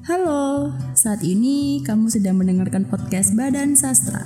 Halo, 0.00 0.72
saat 0.96 1.20
ini 1.20 1.84
kamu 1.84 2.08
sedang 2.08 2.40
mendengarkan 2.40 2.88
podcast 2.88 3.36
Badan 3.36 3.76
Sastra. 3.76 4.24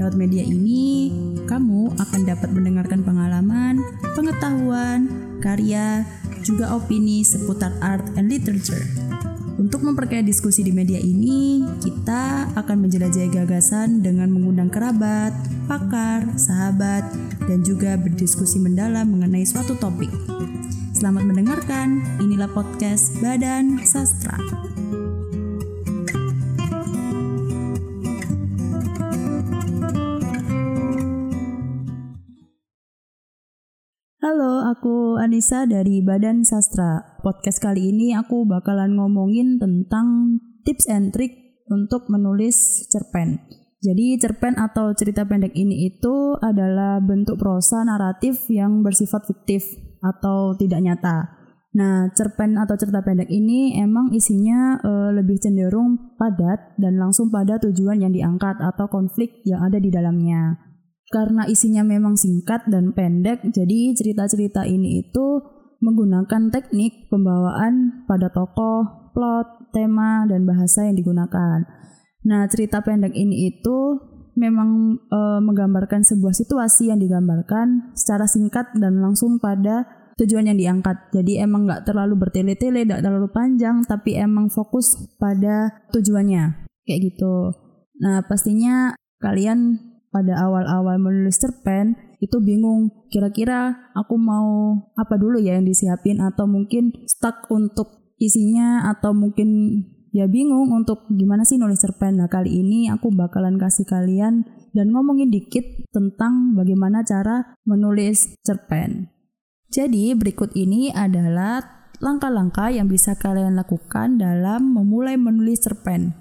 Lewat 0.00 0.16
media 0.16 0.40
ini, 0.40 1.12
kamu 1.44 2.00
akan 2.00 2.20
dapat 2.24 2.48
mendengarkan 2.48 3.04
pengalaman, 3.04 3.76
pengetahuan, 4.16 5.12
karya, 5.44 6.08
juga 6.40 6.72
opini 6.72 7.28
seputar 7.28 7.76
art 7.84 8.08
and 8.16 8.32
literature. 8.32 8.80
Untuk 9.60 9.84
memperkaya 9.84 10.24
diskusi 10.24 10.64
di 10.64 10.72
media 10.72 10.96
ini, 10.96 11.60
kita 11.84 12.48
akan 12.56 12.88
menjelajahi 12.88 13.36
gagasan 13.36 14.00
dengan 14.00 14.32
mengundang 14.32 14.72
kerabat, 14.72 15.36
pakar, 15.68 16.24
sahabat, 16.40 17.04
dan 17.44 17.60
juga 17.60 18.00
berdiskusi 18.00 18.56
mendalam 18.56 19.12
mengenai 19.12 19.44
suatu 19.44 19.76
topik. 19.76 20.08
Selamat 20.96 21.28
mendengarkan, 21.28 22.00
inilah 22.16 22.48
podcast 22.48 23.12
Badan 23.20 23.76
Sastra. 23.84 24.71
Aku 34.72 35.20
Anissa 35.20 35.68
dari 35.68 36.00
Badan 36.00 36.48
Sastra. 36.48 37.20
Podcast 37.20 37.60
kali 37.60 37.92
ini 37.92 38.16
aku 38.16 38.48
bakalan 38.48 38.96
ngomongin 38.96 39.60
tentang 39.60 40.40
tips 40.64 40.88
and 40.88 41.12
trick 41.12 41.60
untuk 41.68 42.08
menulis 42.08 42.88
cerpen. 42.88 43.36
Jadi 43.84 44.16
cerpen 44.16 44.56
atau 44.56 44.96
cerita 44.96 45.28
pendek 45.28 45.52
ini 45.52 45.92
itu 45.92 46.40
adalah 46.40 47.04
bentuk 47.04 47.36
prosa 47.36 47.84
naratif 47.84 48.48
yang 48.48 48.80
bersifat 48.80 49.28
fiktif 49.28 49.60
atau 50.00 50.56
tidak 50.56 50.80
nyata. 50.80 51.28
Nah, 51.76 52.08
cerpen 52.16 52.56
atau 52.56 52.72
cerita 52.80 53.04
pendek 53.04 53.28
ini 53.28 53.76
emang 53.76 54.12
isinya 54.16 54.80
e, 54.80 54.92
lebih 55.20 55.36
cenderung 55.40 56.16
padat 56.16 56.80
dan 56.80 56.96
langsung 56.96 57.28
pada 57.28 57.60
tujuan 57.60 58.00
yang 58.00 58.12
diangkat 58.12 58.56
atau 58.60 58.88
konflik 58.88 59.40
yang 59.44 59.64
ada 59.64 59.76
di 59.76 59.88
dalamnya 59.92 60.71
karena 61.10 61.48
isinya 61.50 61.82
memang 61.82 62.14
singkat 62.14 62.68
dan 62.70 62.94
pendek, 62.94 63.42
jadi 63.50 63.96
cerita-cerita 63.96 64.68
ini 64.68 65.02
itu 65.02 65.42
menggunakan 65.82 66.54
teknik 66.54 67.10
pembawaan 67.10 68.06
pada 68.06 68.30
tokoh, 68.30 69.10
plot, 69.12 69.74
tema, 69.74 70.24
dan 70.30 70.46
bahasa 70.46 70.86
yang 70.86 70.94
digunakan. 70.94 71.66
Nah, 72.22 72.46
cerita 72.46 72.80
pendek 72.86 73.12
ini 73.18 73.50
itu 73.50 73.98
memang 74.38 74.96
e, 75.10 75.20
menggambarkan 75.42 76.06
sebuah 76.06 76.32
situasi 76.32 76.88
yang 76.88 77.02
digambarkan 77.02 77.92
secara 77.98 78.24
singkat 78.24 78.70
dan 78.78 79.02
langsung 79.02 79.42
pada 79.42 79.84
tujuan 80.16 80.48
yang 80.48 80.56
diangkat. 80.56 81.12
Jadi 81.12 81.42
emang 81.42 81.66
nggak 81.66 81.84
terlalu 81.84 82.14
bertele-tele, 82.14 82.86
nggak 82.86 83.02
terlalu 83.02 83.28
panjang, 83.34 83.82
tapi 83.84 84.16
emang 84.16 84.48
fokus 84.48 84.96
pada 85.18 85.82
tujuannya. 85.90 86.68
Kayak 86.86 87.00
gitu. 87.12 87.52
Nah, 88.00 88.22
pastinya 88.24 88.94
kalian 89.18 89.91
pada 90.12 90.36
awal-awal 90.36 91.00
menulis 91.00 91.40
cerpen 91.40 91.96
itu 92.20 92.38
bingung 92.38 92.92
kira-kira 93.10 93.90
aku 93.96 94.14
mau 94.14 94.78
apa 94.94 95.18
dulu 95.18 95.40
ya 95.42 95.58
yang 95.58 95.66
disiapin 95.66 96.22
atau 96.22 96.46
mungkin 96.46 96.92
stuck 97.08 97.48
untuk 97.50 98.14
isinya 98.20 98.86
atau 98.92 99.10
mungkin 99.10 99.82
ya 100.14 100.28
bingung 100.28 100.70
untuk 100.70 101.08
gimana 101.10 101.42
sih 101.42 101.58
nulis 101.58 101.80
cerpen. 101.80 102.20
Nah 102.20 102.28
kali 102.28 102.62
ini 102.62 102.92
aku 102.92 103.10
bakalan 103.10 103.58
kasih 103.58 103.88
kalian 103.88 104.46
dan 104.76 104.92
ngomongin 104.92 105.32
dikit 105.32 105.64
tentang 105.90 106.54
bagaimana 106.54 107.02
cara 107.02 107.58
menulis 107.66 108.38
cerpen. 108.46 109.10
Jadi 109.72 110.12
berikut 110.12 110.52
ini 110.52 110.92
adalah 110.92 111.88
langkah-langkah 111.98 112.68
yang 112.68 112.92
bisa 112.92 113.16
kalian 113.16 113.56
lakukan 113.56 114.20
dalam 114.20 114.76
memulai 114.76 115.16
menulis 115.16 115.64
cerpen. 115.64 116.12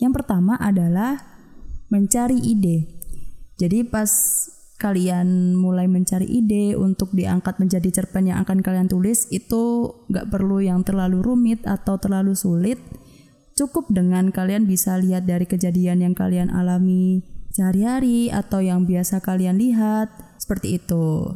Yang 0.00 0.24
pertama 0.24 0.56
adalah 0.56 1.20
mencari 1.92 2.40
ide. 2.40 2.97
Jadi 3.58 3.82
pas 3.82 4.10
kalian 4.78 5.58
mulai 5.58 5.90
mencari 5.90 6.24
ide 6.24 6.78
untuk 6.78 7.10
diangkat 7.10 7.58
menjadi 7.58 7.90
cerpen 7.90 8.30
yang 8.30 8.38
akan 8.46 8.62
kalian 8.62 8.86
tulis 8.86 9.26
itu 9.34 9.90
nggak 10.06 10.30
perlu 10.30 10.62
yang 10.62 10.86
terlalu 10.86 11.18
rumit 11.18 11.66
atau 11.66 11.98
terlalu 11.98 12.38
sulit. 12.38 12.78
Cukup 13.58 13.90
dengan 13.90 14.30
kalian 14.30 14.70
bisa 14.70 14.94
lihat 15.02 15.26
dari 15.26 15.42
kejadian 15.42 16.06
yang 16.06 16.14
kalian 16.14 16.54
alami 16.54 17.26
sehari-hari 17.50 18.30
atau 18.30 18.62
yang 18.62 18.86
biasa 18.86 19.18
kalian 19.18 19.58
lihat 19.58 20.14
seperti 20.38 20.78
itu. 20.78 21.34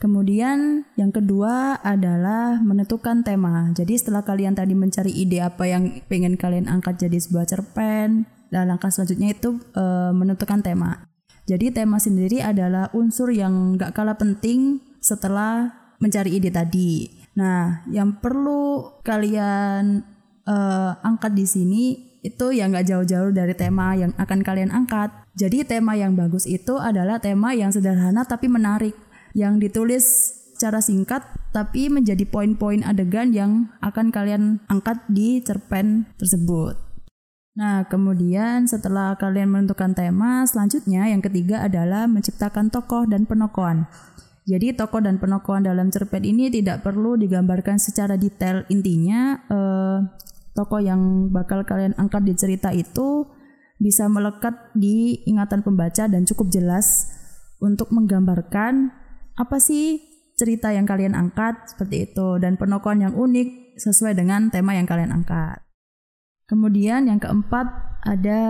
Kemudian 0.00 0.88
yang 0.96 1.12
kedua 1.12 1.84
adalah 1.84 2.56
menentukan 2.64 3.26
tema. 3.26 3.68
Jadi 3.76 3.98
setelah 3.98 4.24
kalian 4.24 4.56
tadi 4.56 4.72
mencari 4.72 5.12
ide 5.12 5.44
apa 5.44 5.68
yang 5.68 6.00
pengen 6.08 6.40
kalian 6.40 6.70
angkat 6.70 7.02
jadi 7.02 7.18
sebuah 7.20 7.44
cerpen, 7.44 8.24
dan 8.48 8.64
langkah 8.70 8.88
selanjutnya 8.88 9.34
itu 9.36 9.60
e, 9.76 9.84
menentukan 10.14 10.62
tema. 10.64 11.07
Jadi 11.48 11.72
tema 11.72 11.96
sendiri 11.96 12.44
adalah 12.44 12.92
unsur 12.92 13.32
yang 13.32 13.80
gak 13.80 13.96
kalah 13.96 14.20
penting 14.20 14.84
setelah 15.00 15.72
mencari 15.96 16.36
ide 16.36 16.52
tadi. 16.52 17.08
Nah, 17.40 17.88
yang 17.88 18.20
perlu 18.20 19.00
kalian 19.00 20.04
uh, 20.44 20.92
angkat 21.00 21.32
di 21.32 21.48
sini 21.48 21.84
itu 22.20 22.52
yang 22.52 22.76
gak 22.76 22.92
jauh-jauh 22.92 23.32
dari 23.32 23.56
tema 23.56 23.96
yang 23.96 24.12
akan 24.20 24.44
kalian 24.44 24.68
angkat. 24.68 25.08
Jadi 25.40 25.64
tema 25.64 25.96
yang 25.96 26.12
bagus 26.12 26.44
itu 26.44 26.76
adalah 26.76 27.16
tema 27.16 27.56
yang 27.56 27.72
sederhana 27.72 28.28
tapi 28.28 28.52
menarik, 28.52 28.92
yang 29.32 29.56
ditulis 29.56 30.36
secara 30.52 30.82
singkat 30.82 31.22
tapi 31.54 31.88
menjadi 31.88 32.26
poin-poin 32.28 32.84
adegan 32.84 33.32
yang 33.32 33.72
akan 33.80 34.12
kalian 34.12 34.60
angkat 34.68 35.00
di 35.08 35.40
cerpen 35.40 36.04
tersebut. 36.20 36.87
Nah, 37.58 37.82
kemudian 37.90 38.70
setelah 38.70 39.18
kalian 39.18 39.50
menentukan 39.50 39.90
tema, 39.90 40.46
selanjutnya 40.46 41.10
yang 41.10 41.18
ketiga 41.18 41.66
adalah 41.66 42.06
menciptakan 42.06 42.70
tokoh 42.70 43.02
dan 43.10 43.26
penokohan. 43.26 43.90
Jadi 44.46 44.78
tokoh 44.78 45.02
dan 45.02 45.18
penokohan 45.18 45.66
dalam 45.66 45.90
cerpen 45.90 46.22
ini 46.22 46.54
tidak 46.54 46.86
perlu 46.86 47.18
digambarkan 47.18 47.82
secara 47.82 48.14
detail. 48.14 48.62
Intinya 48.70 49.42
eh, 49.50 49.98
tokoh 50.54 50.78
yang 50.78 51.34
bakal 51.34 51.66
kalian 51.66 51.98
angkat 51.98 52.30
di 52.30 52.38
cerita 52.38 52.70
itu 52.70 53.26
bisa 53.82 54.06
melekat 54.06 54.54
di 54.78 55.26
ingatan 55.26 55.66
pembaca 55.66 56.06
dan 56.06 56.22
cukup 56.30 56.54
jelas 56.54 57.10
untuk 57.58 57.90
menggambarkan 57.90 58.94
apa 59.34 59.58
sih 59.58 59.98
cerita 60.38 60.70
yang 60.70 60.86
kalian 60.86 61.18
angkat 61.18 61.58
seperti 61.74 62.06
itu 62.06 62.38
dan 62.38 62.54
penokohan 62.54 63.02
yang 63.02 63.14
unik 63.18 63.74
sesuai 63.82 64.14
dengan 64.14 64.46
tema 64.54 64.78
yang 64.78 64.86
kalian 64.86 65.10
angkat. 65.10 65.67
Kemudian 66.48 67.12
yang 67.12 67.20
keempat 67.20 67.68
ada 68.08 68.40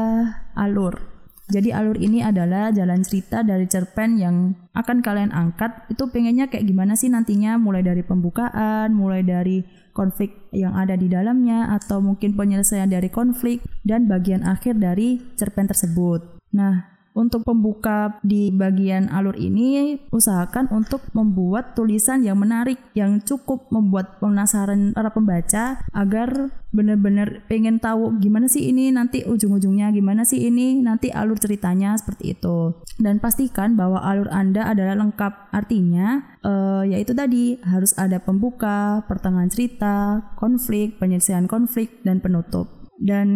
alur. 0.54 1.18
Jadi 1.48 1.72
alur 1.72 1.96
ini 1.96 2.20
adalah 2.20 2.68
jalan 2.68 3.00
cerita 3.00 3.40
dari 3.40 3.64
cerpen 3.64 4.20
yang 4.20 4.52
akan 4.76 5.00
kalian 5.00 5.32
angkat. 5.32 5.88
Itu 5.88 6.12
pengennya 6.12 6.52
kayak 6.52 6.68
gimana 6.68 6.92
sih 6.94 7.08
nantinya 7.08 7.56
mulai 7.56 7.80
dari 7.80 8.04
pembukaan, 8.04 8.92
mulai 8.92 9.24
dari 9.24 9.64
konflik 9.96 10.30
yang 10.54 10.76
ada 10.76 10.94
di 10.94 11.10
dalamnya 11.10 11.74
atau 11.74 11.98
mungkin 11.98 12.38
penyelesaian 12.38 12.86
dari 12.86 13.10
konflik 13.10 13.64
dan 13.82 14.06
bagian 14.06 14.44
akhir 14.46 14.78
dari 14.78 15.18
cerpen 15.40 15.66
tersebut. 15.66 16.38
Nah, 16.54 16.97
untuk 17.16 17.42
pembuka 17.44 18.20
di 18.22 18.52
bagian 18.54 19.10
alur 19.10 19.34
ini, 19.34 19.98
usahakan 20.14 20.70
untuk 20.70 21.02
membuat 21.12 21.74
tulisan 21.74 22.22
yang 22.22 22.38
menarik, 22.38 22.78
yang 22.94 23.18
cukup 23.24 23.66
membuat 23.72 24.22
penasaran 24.22 24.94
para 24.94 25.10
pembaca 25.10 25.82
agar 25.92 26.52
benar-benar 26.68 27.42
pengen 27.48 27.80
tahu 27.80 28.20
gimana 28.20 28.44
sih 28.44 28.68
ini 28.68 28.92
nanti 28.92 29.24
ujung-ujungnya, 29.24 29.88
gimana 29.90 30.22
sih 30.28 30.46
ini 30.46 30.78
nanti 30.78 31.08
alur 31.08 31.40
ceritanya 31.40 31.96
seperti 31.96 32.36
itu. 32.36 32.76
Dan 33.00 33.18
pastikan 33.18 33.74
bahwa 33.74 34.04
alur 34.04 34.28
Anda 34.28 34.68
adalah 34.68 34.98
lengkap. 34.98 35.50
Artinya, 35.54 36.38
uh, 36.44 36.84
yaitu 36.84 37.16
tadi 37.16 37.56
harus 37.64 37.96
ada 37.96 38.20
pembuka, 38.20 39.02
pertengahan 39.08 39.50
cerita, 39.50 40.22
konflik, 40.36 41.00
penyelesaian 41.00 41.48
konflik, 41.48 42.04
dan 42.04 42.20
penutup. 42.20 42.78
Dan 42.98 43.28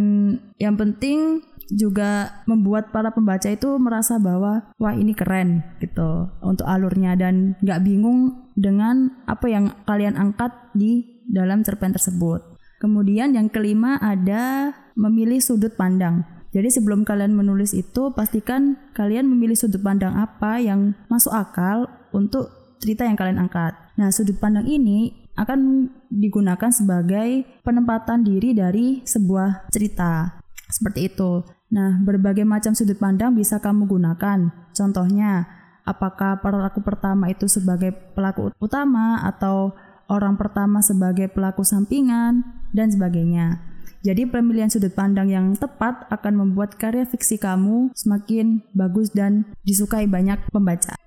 yang 0.58 0.74
penting 0.74 1.46
juga 1.70 2.42
membuat 2.48 2.90
para 2.90 3.14
pembaca 3.14 3.46
itu 3.46 3.78
merasa 3.78 4.18
bahwa 4.18 4.72
wah 4.80 4.94
ini 4.96 5.14
keren 5.14 5.62
gitu 5.78 6.28
untuk 6.42 6.66
alurnya 6.66 7.14
dan 7.14 7.54
nggak 7.62 7.82
bingung 7.86 8.50
dengan 8.58 9.22
apa 9.24 9.46
yang 9.48 9.72
kalian 9.86 10.18
angkat 10.18 10.52
di 10.74 11.22
dalam 11.28 11.62
cerpen 11.62 11.94
tersebut. 11.94 12.42
Kemudian 12.82 13.38
yang 13.38 13.46
kelima 13.46 13.96
ada 14.02 14.74
memilih 14.98 15.38
sudut 15.38 15.78
pandang. 15.78 16.26
Jadi 16.52 16.68
sebelum 16.68 17.06
kalian 17.06 17.32
menulis 17.32 17.72
itu 17.72 18.12
pastikan 18.12 18.76
kalian 18.92 19.24
memilih 19.24 19.56
sudut 19.56 19.80
pandang 19.80 20.12
apa 20.18 20.60
yang 20.60 20.92
masuk 21.08 21.32
akal 21.32 21.88
untuk 22.12 22.76
cerita 22.82 23.08
yang 23.08 23.16
kalian 23.16 23.40
angkat. 23.40 23.72
Nah, 23.96 24.10
sudut 24.10 24.36
pandang 24.36 24.68
ini 24.68 25.22
akan 25.38 25.88
digunakan 26.12 26.68
sebagai 26.68 27.46
penempatan 27.64 28.20
diri 28.20 28.52
dari 28.52 29.00
sebuah 29.00 29.72
cerita. 29.72 30.41
Seperti 30.72 31.12
itu. 31.12 31.44
Nah, 31.68 32.00
berbagai 32.00 32.48
macam 32.48 32.72
sudut 32.72 32.96
pandang 32.96 33.36
bisa 33.36 33.60
kamu 33.60 33.84
gunakan. 33.84 34.48
Contohnya, 34.72 35.44
apakah 35.84 36.40
pelaku 36.40 36.80
pertama 36.80 37.28
itu 37.28 37.44
sebagai 37.44 37.92
pelaku 38.16 38.48
utama 38.56 39.20
atau 39.20 39.76
orang 40.08 40.40
pertama 40.40 40.80
sebagai 40.80 41.28
pelaku 41.28 41.60
sampingan 41.60 42.40
dan 42.72 42.88
sebagainya. 42.88 43.60
Jadi 44.02 44.26
pemilihan 44.26 44.66
sudut 44.66 44.90
pandang 44.90 45.30
yang 45.30 45.54
tepat 45.54 46.10
akan 46.10 46.42
membuat 46.42 46.74
karya 46.74 47.06
fiksi 47.06 47.38
kamu 47.38 47.94
semakin 47.94 48.66
bagus 48.74 49.14
dan 49.14 49.46
disukai 49.62 50.10
banyak 50.10 50.42
pembaca. 50.50 50.98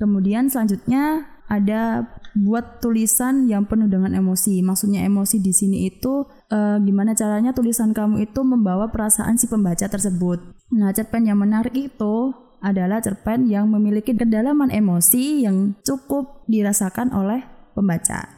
Kemudian 0.00 0.48
selanjutnya 0.48 1.28
ada 1.44 2.08
buat 2.32 2.80
tulisan 2.80 3.46
yang 3.46 3.68
penuh 3.68 3.86
dengan 3.86 4.16
emosi. 4.16 4.64
Maksudnya 4.64 5.04
emosi 5.04 5.36
di 5.38 5.52
sini 5.52 5.86
itu 5.86 6.24
e, 6.54 6.58
gimana 6.86 7.18
caranya 7.18 7.50
tulisan 7.50 7.90
kamu 7.90 8.30
itu 8.30 8.46
membawa 8.46 8.94
perasaan 8.94 9.34
si 9.34 9.50
pembaca 9.50 9.90
tersebut. 9.90 10.38
Nah, 10.70 10.94
cerpen 10.94 11.26
yang 11.26 11.42
menarik 11.42 11.74
itu 11.74 12.30
adalah 12.62 13.02
cerpen 13.02 13.50
yang 13.50 13.68
memiliki 13.68 14.14
kedalaman 14.16 14.72
emosi 14.72 15.44
yang 15.44 15.76
cukup 15.82 16.46
dirasakan 16.46 17.12
oleh 17.12 17.42
pembaca. 17.74 18.30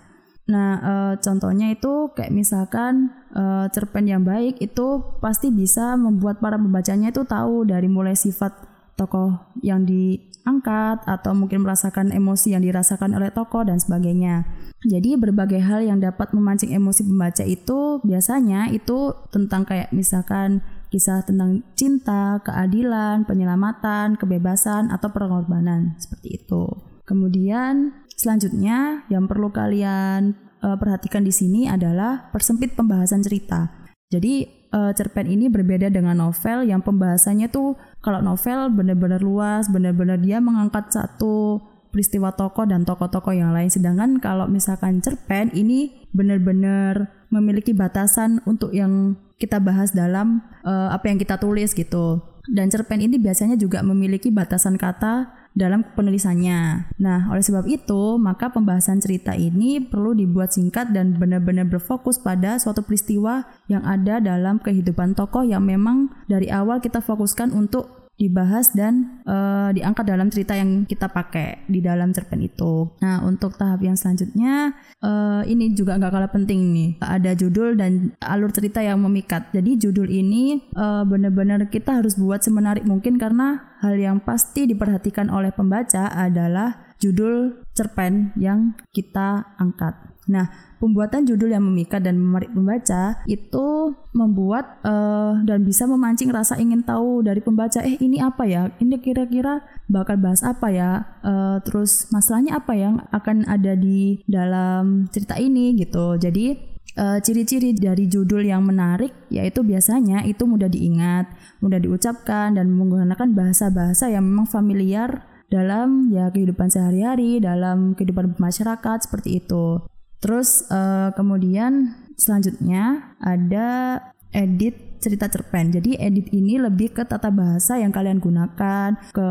Nah, 0.49 0.71
e, 0.79 0.93
contohnya 1.21 1.75
itu 1.75 2.11
kayak 2.17 2.33
misalkan 2.33 3.13
e, 3.35 3.69
cerpen 3.71 4.09
yang 4.09 4.25
baik 4.25 4.59
itu 4.63 5.03
pasti 5.21 5.53
bisa 5.53 5.95
membuat 6.01 6.41
para 6.41 6.57
pembacanya 6.57 7.13
itu 7.13 7.23
tahu 7.29 7.69
dari 7.69 7.87
mulai 7.87 8.17
sifat 8.17 8.76
tokoh 8.97 9.53
yang 9.61 9.85
diangkat 9.85 11.05
atau 11.05 11.33
mungkin 11.37 11.63
merasakan 11.63 12.11
emosi 12.11 12.57
yang 12.57 12.65
dirasakan 12.65 13.13
oleh 13.13 13.29
tokoh 13.31 13.63
dan 13.63 13.77
sebagainya. 13.77 14.49
Jadi 14.83 15.21
berbagai 15.21 15.61
hal 15.61 15.85
yang 15.85 16.01
dapat 16.01 16.33
memancing 16.33 16.73
emosi 16.73 17.05
pembaca 17.05 17.45
itu 17.45 18.01
biasanya 18.03 18.73
itu 18.73 19.13
tentang 19.31 19.69
kayak 19.69 19.93
misalkan 19.93 20.65
kisah 20.89 21.23
tentang 21.23 21.61
cinta, 21.77 22.41
keadilan, 22.41 23.29
penyelamatan, 23.29 24.17
kebebasan 24.17 24.89
atau 24.89 25.13
pengorbanan 25.13 25.99
seperti 26.01 26.41
itu. 26.41 26.65
Kemudian 27.07 28.07
Selanjutnya, 28.17 29.05
yang 29.13 29.29
perlu 29.29 29.53
kalian 29.53 30.33
uh, 30.65 30.77
perhatikan 30.81 31.21
di 31.21 31.31
sini 31.31 31.69
adalah 31.69 32.33
persempit 32.33 32.73
pembahasan 32.73 33.21
cerita. 33.21 33.69
Jadi 34.09 34.66
uh, 34.77 34.93
cerpen 34.93 35.25
ini 35.25 35.49
berbeda 35.49 35.89
dengan 35.89 36.21
novel 36.21 36.69
yang 36.69 36.85
pembahasannya 36.85 37.49
tuh 37.49 37.81
kalau 38.05 38.21
novel 38.21 38.69
benar-benar 38.77 39.25
luas, 39.25 39.73
benar-benar 39.73 40.21
dia 40.21 40.39
mengangkat 40.39 40.93
satu 40.93 41.65
peristiwa 41.89 42.37
tokoh 42.37 42.69
dan 42.69 42.85
tokoh-tokoh 42.85 43.33
yang 43.33 43.57
lain. 43.57 43.73
Sedangkan 43.73 44.21
kalau 44.21 44.45
misalkan 44.45 45.01
cerpen 45.01 45.49
ini 45.57 46.05
benar-benar 46.13 47.09
memiliki 47.33 47.73
batasan 47.73 48.45
untuk 48.45 48.77
yang 48.77 49.17
kita 49.41 49.57
bahas 49.61 49.97
dalam 49.97 50.45
uh, 50.69 50.93
apa 50.93 51.09
yang 51.09 51.17
kita 51.17 51.41
tulis 51.41 51.73
gitu. 51.73 52.21
Dan 52.47 52.71
cerpen 52.71 53.03
ini 53.03 53.19
biasanya 53.19 53.59
juga 53.59 53.83
memiliki 53.83 54.31
batasan 54.31 54.79
kata 54.79 55.46
dalam 55.57 55.83
penulisannya. 55.97 56.93
Nah, 57.01 57.33
oleh 57.33 57.41
sebab 57.41 57.65
itu, 57.65 58.21
maka 58.21 58.53
pembahasan 58.53 59.01
cerita 59.01 59.33
ini 59.33 59.81
perlu 59.81 60.13
dibuat 60.13 60.53
singkat 60.53 60.93
dan 60.93 61.17
benar-benar 61.17 61.65
berfokus 61.65 62.21
pada 62.21 62.61
suatu 62.61 62.85
peristiwa 62.85 63.49
yang 63.67 63.83
ada 63.89 64.21
dalam 64.21 64.61
kehidupan 64.61 65.17
tokoh 65.17 65.43
yang 65.43 65.65
memang 65.65 66.13
dari 66.29 66.53
awal 66.53 66.79
kita 66.85 67.01
fokuskan 67.01 67.57
untuk 67.57 68.06
dibahas 68.17 68.73
dan 68.73 69.21
uh, 69.29 69.69
diangkat 69.77 70.05
dalam 70.09 70.33
cerita 70.33 70.57
yang 70.57 70.89
kita 70.89 71.13
pakai 71.13 71.69
di 71.69 71.85
dalam 71.85 72.17
cerpen 72.17 72.41
itu. 72.41 72.89
Nah, 73.05 73.21
untuk 73.29 73.61
tahap 73.61 73.85
yang 73.85 73.95
selanjutnya 73.95 74.73
uh, 75.05 75.45
ini 75.45 75.77
juga 75.77 76.01
nggak 76.01 76.13
kalah 76.13 76.33
penting 76.33 76.73
nih. 76.73 76.91
Ada 77.05 77.37
judul 77.37 77.77
dan 77.77 78.17
alur 78.25 78.49
cerita 78.51 78.81
yang 78.81 79.05
memikat. 79.05 79.53
Jadi 79.53 79.77
judul 79.77 80.09
ini 80.09 80.65
uh, 80.75 81.05
benar-benar 81.05 81.69
kita 81.69 82.01
harus 82.01 82.17
buat 82.17 82.41
semenarik 82.41 82.89
mungkin 82.89 83.21
karena 83.21 83.77
hal 83.85 84.01
yang 84.01 84.25
pasti 84.25 84.65
diperhatikan 84.65 85.29
oleh 85.29 85.53
pembaca 85.53 86.09
adalah 86.09 86.97
judul 86.97 87.61
cerpen 87.77 88.33
yang 88.41 88.73
kita 88.97 89.53
angkat. 89.61 90.16
Nah, 90.27 90.51
pembuatan 90.83 91.25
judul 91.25 91.55
yang 91.55 91.65
memikat 91.65 92.05
dan 92.05 92.19
menarik 92.19 92.53
pembaca 92.53 93.23
itu 93.25 93.95
membuat 94.13 94.83
uh, 94.83 95.39
dan 95.47 95.63
bisa 95.63 95.87
memancing 95.87 96.35
rasa 96.35 96.59
ingin 96.59 96.83
tahu 96.83 97.23
dari 97.23 97.41
pembaca. 97.41 97.81
Eh, 97.83 97.97
ini 98.03 98.19
apa 98.21 98.45
ya? 98.45 98.69
Ini 98.83 98.99
kira-kira 99.01 99.63
bakal 99.87 100.19
bahas 100.19 100.43
apa 100.43 100.69
ya? 100.75 100.91
Uh, 101.23 101.63
terus 101.63 102.11
masalahnya 102.11 102.59
apa 102.59 102.75
yang 102.75 103.03
akan 103.15 103.47
ada 103.47 103.79
di 103.79 104.21
dalam 104.27 105.07
cerita 105.15 105.39
ini 105.39 105.79
gitu. 105.79 106.19
Jadi 106.19 106.77
uh, 106.99 107.19
ciri-ciri 107.23 107.77
dari 107.77 108.11
judul 108.11 108.43
yang 108.45 108.65
menarik 108.67 109.13
yaitu 109.31 109.63
biasanya 109.63 110.25
itu 110.27 110.45
mudah 110.45 110.69
diingat, 110.69 111.31
mudah 111.63 111.79
diucapkan 111.79 112.57
dan 112.57 112.73
menggunakan 112.73 113.31
bahasa-bahasa 113.33 114.11
yang 114.11 114.27
memang 114.27 114.49
familiar 114.49 115.23
dalam 115.47 116.11
ya 116.11 116.27
kehidupan 116.35 116.69
sehari-hari, 116.69 117.39
dalam 117.39 117.95
kehidupan 117.95 118.35
masyarakat 118.37 118.99
seperti 119.07 119.39
itu. 119.39 119.79
Terus 120.27 120.67
uh, 120.75 121.15
kemudian 121.15 121.95
selanjutnya 122.19 123.15
ada 123.23 124.03
edit 124.35 124.99
cerita 124.99 125.31
cerpen. 125.31 125.71
Jadi 125.71 125.95
edit 126.03 126.35
ini 126.35 126.59
lebih 126.59 126.91
ke 126.91 127.07
tata 127.07 127.31
bahasa 127.31 127.79
yang 127.79 127.95
kalian 127.95 128.19
gunakan, 128.19 128.99
ke 129.15 129.31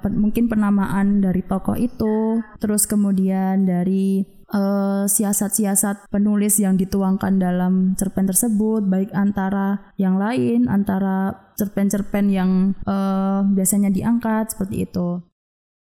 pe 0.00 0.08
mungkin 0.08 0.48
penamaan 0.48 1.20
dari 1.20 1.44
tokoh 1.44 1.76
itu, 1.76 2.40
terus 2.56 2.88
kemudian 2.88 3.68
dari 3.68 4.24
eh, 4.48 5.04
siasat-siasat 5.04 5.96
uh, 5.96 6.08
penulis 6.08 6.56
yang 6.56 6.80
dituangkan 6.80 7.36
dalam 7.36 7.92
cerpen 8.00 8.24
tersebut, 8.32 8.86
baik 8.88 9.12
antara 9.12 9.92
yang 10.00 10.16
lain, 10.16 10.72
antara 10.72 11.52
cerpen-cerpen 11.60 12.32
yang 12.32 12.72
uh, 12.88 13.44
biasanya 13.44 13.92
diangkat 13.92 14.56
seperti 14.56 14.88
itu. 14.88 15.20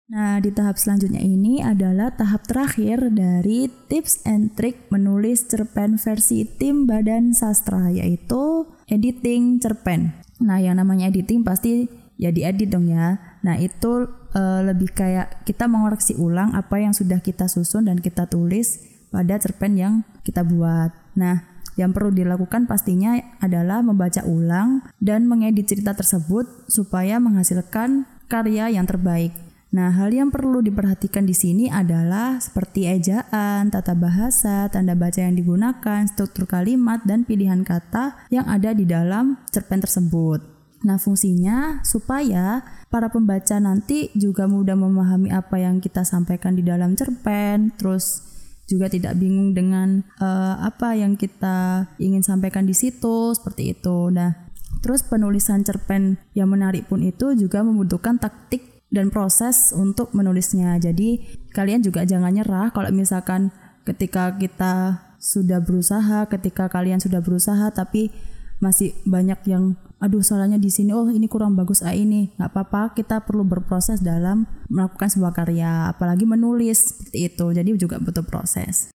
Nah, 0.07 0.39
di 0.39 0.55
tahap 0.55 0.79
selanjutnya 0.79 1.19
ini 1.19 1.59
adalah 1.59 2.15
tahap 2.15 2.47
terakhir 2.47 3.11
dari 3.11 3.67
tips 3.91 4.23
and 4.23 4.55
trick 4.55 4.87
menulis 4.87 5.43
cerpen 5.51 5.99
versi 5.99 6.47
tim 6.47 6.87
Badan 6.87 7.35
Sastra, 7.35 7.91
yaitu 7.91 8.71
editing 8.87 9.59
cerpen. 9.59 10.15
Nah, 10.39 10.63
yang 10.63 10.79
namanya 10.79 11.11
editing 11.11 11.43
pasti 11.43 11.91
ya 12.15 12.31
diedit 12.31 12.71
dong 12.71 12.87
ya. 12.87 13.19
Nah, 13.43 13.59
itu 13.59 14.07
uh, 14.31 14.61
lebih 14.63 14.95
kayak 14.95 15.43
kita 15.43 15.67
mengoreksi 15.67 16.15
ulang 16.15 16.55
apa 16.55 16.79
yang 16.79 16.95
sudah 16.95 17.19
kita 17.19 17.51
susun 17.51 17.91
dan 17.91 17.99
kita 17.99 18.31
tulis 18.31 18.79
pada 19.11 19.35
cerpen 19.43 19.75
yang 19.75 19.93
kita 20.23 20.47
buat. 20.47 20.95
Nah, 21.19 21.43
yang 21.75 21.91
perlu 21.91 22.15
dilakukan 22.15 22.63
pastinya 22.63 23.19
adalah 23.43 23.83
membaca 23.83 24.23
ulang 24.23 24.87
dan 25.03 25.27
mengedit 25.27 25.67
cerita 25.67 25.91
tersebut 25.91 26.47
supaya 26.71 27.19
menghasilkan 27.19 28.07
karya 28.31 28.71
yang 28.71 28.87
terbaik. 28.87 29.46
Nah, 29.77 29.93
hal 29.93 30.09
yang 30.09 30.33
perlu 30.33 30.65
diperhatikan 30.65 31.29
di 31.29 31.37
sini 31.37 31.69
adalah 31.69 32.41
seperti 32.41 32.89
ejaan, 32.89 33.69
tata 33.69 33.93
bahasa, 33.93 34.65
tanda 34.73 34.97
baca 34.97 35.21
yang 35.21 35.37
digunakan, 35.37 36.01
struktur 36.09 36.49
kalimat, 36.49 37.05
dan 37.05 37.29
pilihan 37.29 37.61
kata 37.61 38.25
yang 38.33 38.49
ada 38.49 38.73
di 38.73 38.89
dalam 38.89 39.37
cerpen 39.53 39.77
tersebut. 39.77 40.41
Nah, 40.81 40.97
fungsinya 40.97 41.85
supaya 41.85 42.65
para 42.89 43.13
pembaca 43.13 43.61
nanti 43.61 44.09
juga 44.17 44.49
mudah 44.49 44.73
memahami 44.73 45.29
apa 45.29 45.61
yang 45.61 45.77
kita 45.77 46.01
sampaikan 46.01 46.57
di 46.57 46.65
dalam 46.65 46.97
cerpen, 46.97 47.69
terus 47.77 48.25
juga 48.65 48.89
tidak 48.89 49.13
bingung 49.21 49.53
dengan 49.53 50.01
uh, 50.17 50.57
apa 50.57 50.97
yang 50.97 51.13
kita 51.13 51.85
ingin 52.01 52.25
sampaikan 52.25 52.65
di 52.65 52.73
situ, 52.73 53.37
seperti 53.37 53.77
itu. 53.77 54.09
Nah, 54.09 54.49
terus 54.81 55.05
penulisan 55.05 55.61
cerpen 55.61 56.17
yang 56.33 56.49
menarik 56.49 56.89
pun 56.89 57.05
itu 57.05 57.37
juga 57.37 57.61
membutuhkan 57.61 58.17
taktik 58.17 58.76
dan 58.93 59.11
proses 59.11 59.75
untuk 59.75 60.11
menulisnya. 60.15 60.79
Jadi 60.79 61.23
kalian 61.51 61.83
juga 61.83 62.07
jangan 62.07 62.31
nyerah 62.31 62.71
kalau 62.71 62.91
misalkan 62.91 63.51
ketika 63.83 64.35
kita 64.35 65.03
sudah 65.17 65.59
berusaha, 65.59 66.27
ketika 66.29 66.71
kalian 66.71 67.01
sudah 67.01 67.19
berusaha 67.19 67.67
tapi 67.73 68.11
masih 68.57 68.97
banyak 69.05 69.37
yang 69.45 69.77
aduh 70.01 70.21
salahnya 70.21 70.57
di 70.57 70.69
sini 70.73 70.93
oh 70.93 71.09
ini 71.09 71.29
kurang 71.29 71.53
bagus 71.53 71.85
ah 71.85 71.93
ini. 71.93 72.33
Nggak 72.37 72.49
apa-apa 72.53 72.81
kita 72.97 73.21
perlu 73.21 73.45
berproses 73.45 74.01
dalam 74.01 74.49
melakukan 74.71 75.13
sebuah 75.13 75.33
karya 75.35 75.93
apalagi 75.93 76.25
menulis 76.25 76.95
seperti 76.95 77.33
itu. 77.33 77.45
Jadi 77.53 77.69
juga 77.77 78.01
butuh 78.01 78.25
proses 78.25 78.96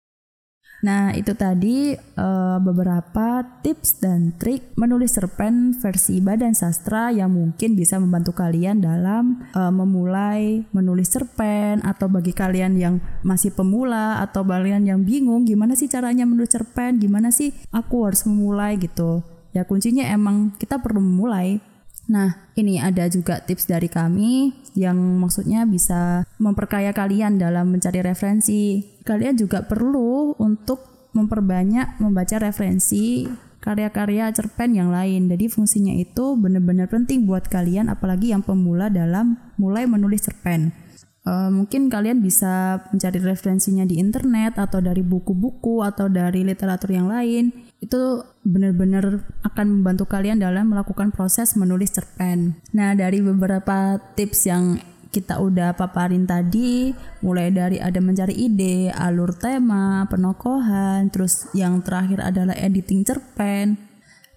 Nah, 0.80 1.12
itu 1.12 1.36
tadi 1.36 1.92
uh, 1.96 2.58
beberapa 2.64 3.44
tips 3.60 4.00
dan 4.00 4.32
trik 4.40 4.72
menulis 4.80 5.12
cerpen 5.12 5.76
versi 5.76 6.24
Badan 6.24 6.56
Sastra 6.56 7.12
yang 7.12 7.36
mungkin 7.36 7.76
bisa 7.76 8.00
membantu 8.00 8.32
kalian 8.32 8.80
dalam 8.80 9.44
uh, 9.52 9.72
memulai 9.76 10.64
menulis 10.72 11.12
cerpen 11.12 11.84
atau 11.84 12.08
bagi 12.08 12.32
kalian 12.32 12.80
yang 12.80 12.96
masih 13.28 13.52
pemula 13.52 14.24
atau 14.24 14.48
kalian 14.48 14.88
yang 14.88 15.04
bingung 15.04 15.44
gimana 15.44 15.76
sih 15.76 15.92
caranya 15.92 16.24
menulis 16.24 16.56
cerpen, 16.56 16.96
gimana 16.96 17.36
sih 17.36 17.52
aku 17.76 18.08
harus 18.08 18.24
memulai 18.24 18.80
gitu. 18.80 19.20
Ya 19.52 19.68
kuncinya 19.68 20.08
emang 20.08 20.56
kita 20.56 20.80
perlu 20.80 21.04
memulai 21.04 21.60
Nah, 22.10 22.50
ini 22.58 22.82
ada 22.82 23.06
juga 23.06 23.38
tips 23.38 23.70
dari 23.70 23.86
kami 23.86 24.50
yang 24.74 24.98
maksudnya 25.22 25.70
bisa 25.70 26.26
memperkaya 26.42 26.90
kalian 26.90 27.38
dalam 27.38 27.70
mencari 27.70 28.02
referensi. 28.02 28.82
Kalian 29.10 29.42
juga 29.42 29.66
perlu 29.66 30.38
untuk 30.38 30.86
memperbanyak 31.18 31.98
membaca 31.98 32.38
referensi 32.38 33.26
karya-karya 33.58 34.30
cerpen 34.30 34.78
yang 34.78 34.94
lain. 34.94 35.26
Jadi 35.26 35.50
fungsinya 35.50 35.98
itu 35.98 36.38
benar-benar 36.38 36.88
penting 36.94 37.26
buat 37.26 37.50
kalian 37.50 37.90
apalagi 37.90 38.30
yang 38.30 38.46
pemula 38.46 38.94
dalam 38.94 39.42
mulai 39.58 39.90
menulis 39.90 40.30
cerpen. 40.30 40.70
Uh, 41.28 41.52
mungkin 41.52 41.92
kalian 41.92 42.24
bisa 42.24 42.80
mencari 42.96 43.20
referensinya 43.20 43.84
di 43.84 44.00
internet 44.00 44.56
atau 44.56 44.80
dari 44.80 45.04
buku-buku 45.04 45.84
atau 45.84 46.08
dari 46.08 46.48
literatur 46.48 46.96
yang 46.96 47.12
lain. 47.12 47.52
Itu 47.84 48.24
benar-benar 48.48 49.26
akan 49.44 49.66
membantu 49.82 50.08
kalian 50.08 50.40
dalam 50.40 50.72
melakukan 50.72 51.12
proses 51.12 51.58
menulis 51.60 51.92
cerpen. 51.92 52.62
Nah, 52.72 52.96
dari 52.96 53.20
beberapa 53.20 54.00
tips 54.16 54.48
yang 54.48 54.80
kita 55.10 55.42
udah 55.42 55.74
paparin 55.74 56.30
tadi, 56.30 56.94
mulai 57.26 57.50
dari 57.50 57.82
ada 57.82 57.98
mencari 57.98 58.34
ide, 58.38 58.94
alur 58.94 59.34
tema, 59.34 60.06
penokohan, 60.06 61.10
terus 61.10 61.50
yang 61.58 61.82
terakhir 61.82 62.22
adalah 62.22 62.54
editing 62.54 63.02
cerpen. 63.02 63.90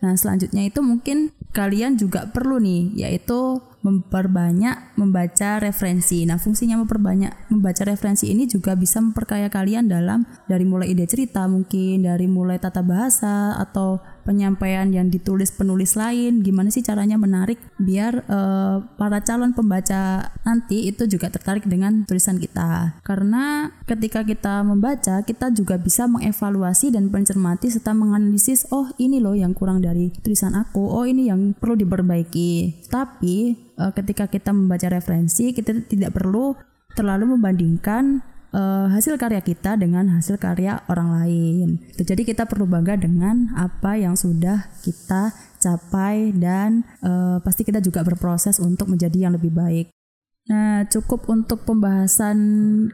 Nah, 0.02 0.18
selanjutnya 0.18 0.66
itu 0.66 0.82
mungkin 0.82 1.30
kalian 1.54 1.94
juga 1.94 2.26
perlu 2.26 2.58
nih, 2.58 3.06
yaitu 3.06 3.62
memperbanyak 3.86 4.98
membaca 4.98 5.62
referensi. 5.62 6.26
Nah, 6.26 6.42
fungsinya 6.42 6.74
memperbanyak 6.82 7.54
membaca 7.54 7.82
referensi 7.86 8.30
ini 8.30 8.50
juga 8.50 8.74
bisa 8.74 8.98
memperkaya 8.98 9.46
kalian 9.46 9.86
dalam 9.86 10.26
dari 10.50 10.66
mulai 10.66 10.90
ide 10.90 11.06
cerita 11.06 11.46
mungkin, 11.46 12.02
dari 12.02 12.26
mulai 12.26 12.58
tata 12.58 12.82
bahasa 12.82 13.54
atau 13.58 14.02
penyampaian 14.22 14.88
yang 14.90 15.10
ditulis 15.10 15.52
penulis 15.54 15.94
lain. 15.94 16.40
Gimana 16.42 16.70
sih 16.70 16.82
caranya 16.82 17.20
menarik 17.20 17.58
biar 17.78 18.24
uh, 18.26 18.82
para 18.96 19.22
calon 19.22 19.52
pembaca 19.52 20.32
nanti 20.42 20.88
itu 20.88 21.06
juga 21.06 21.28
tertarik 21.28 21.66
dengan 21.66 22.06
tulisan 22.06 22.38
kita. 22.38 23.02
Karena 23.02 23.70
ketika 23.86 24.22
kita 24.22 24.62
membaca, 24.62 25.22
kita 25.22 25.50
juga 25.52 25.76
bisa 25.78 26.06
mengevaluasi 26.10 26.94
dan 26.94 27.10
mencermati 27.10 27.68
serta 27.68 27.92
menganalisis, 27.92 28.66
oh 28.72 28.90
ini 28.96 29.18
loh 29.18 29.34
yang 29.36 29.52
kurang 29.52 29.84
dari 29.84 30.10
tulisan 30.22 30.54
aku, 30.56 30.82
oh 30.82 31.04
ini 31.04 31.28
yang 31.28 31.54
perlu 31.54 31.78
diperbaiki. 31.78 32.86
Tapi 32.88 33.54
uh, 33.78 33.92
ketika 33.92 34.30
kita 34.30 34.50
membaca 34.54 34.88
referensi 34.88 35.50
kita 35.52 35.74
tidak 35.86 36.14
perlu 36.14 36.54
terlalu 36.92 37.36
membandingkan 37.36 38.20
uh, 38.52 38.86
hasil 38.92 39.16
karya 39.18 39.40
kita 39.42 39.74
dengan 39.80 40.12
hasil 40.16 40.38
karya 40.38 40.84
orang 40.86 41.08
lain. 41.20 41.68
Jadi 41.98 42.22
kita 42.22 42.46
perlu 42.46 42.68
bangga 42.68 43.00
dengan 43.00 43.50
apa 43.56 43.98
yang 43.98 44.14
sudah 44.14 44.70
kita 44.84 45.32
capai 45.58 46.30
dan 46.36 46.86
uh, 47.02 47.40
pasti 47.40 47.66
kita 47.66 47.80
juga 47.80 48.04
berproses 48.04 48.60
untuk 48.62 48.92
menjadi 48.92 49.28
yang 49.28 49.34
lebih 49.34 49.50
baik. 49.52 49.88
Nah, 50.42 50.82
cukup 50.90 51.30
untuk 51.30 51.62
pembahasan 51.62 52.38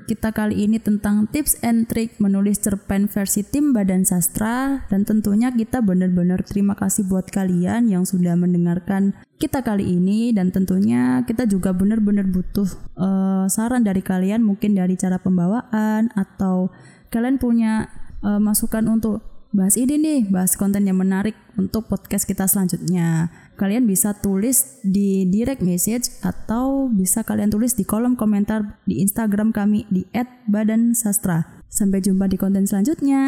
kita 0.05 0.37
kali 0.37 0.69
ini 0.69 0.76
tentang 0.76 1.25
tips 1.33 1.57
and 1.64 1.88
trick 1.88 2.21
menulis 2.21 2.61
cerpen 2.61 3.09
versi 3.09 3.40
tim 3.40 3.73
Badan 3.73 4.05
Sastra. 4.05 4.85
Dan 4.93 5.09
tentunya 5.09 5.49
kita 5.49 5.81
benar-benar 5.81 6.45
terima 6.45 6.76
kasih 6.76 7.09
buat 7.09 7.33
kalian 7.33 7.88
yang 7.88 8.05
sudah 8.05 8.37
mendengarkan 8.37 9.17
kita 9.40 9.64
kali 9.64 9.97
ini. 9.97 10.37
Dan 10.37 10.52
tentunya 10.52 11.25
kita 11.25 11.49
juga 11.49 11.73
benar-benar 11.73 12.28
butuh 12.28 12.69
uh, 13.00 13.49
saran 13.49 13.81
dari 13.81 14.05
kalian 14.05 14.45
mungkin 14.45 14.76
dari 14.76 15.00
cara 15.00 15.17
pembawaan 15.17 16.12
atau 16.12 16.69
kalian 17.09 17.40
punya 17.40 17.88
uh, 18.21 18.37
masukan 18.37 18.85
untuk 18.93 19.25
bahas 19.52 19.81
ini 19.81 19.97
nih, 19.97 20.21
bahas 20.28 20.55
konten 20.55 20.85
yang 20.85 21.00
menarik 21.00 21.35
untuk 21.57 21.88
podcast 21.88 22.28
kita 22.28 22.45
selanjutnya 22.45 23.33
kalian 23.59 23.90
bisa 23.90 24.14
tulis 24.14 24.78
di 24.87 25.26
direct 25.26 25.61
message 25.67 26.07
atau 26.23 26.87
bisa 26.87 27.26
kalian 27.26 27.50
tulis 27.50 27.75
di 27.75 27.83
kolom 27.83 28.14
komentar 28.14 28.78
di 28.87 29.02
Instagram 29.02 29.50
kami 29.50 29.85
di 29.90 30.07
@badansastra. 30.47 31.59
Sampai 31.69 32.00
jumpa 32.00 32.31
di 32.31 32.38
konten 32.40 32.64
selanjutnya. 32.64 33.21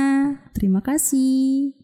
Terima 0.57 0.81
kasih. 0.81 1.80